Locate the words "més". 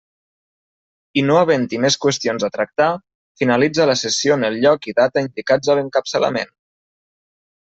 1.83-1.97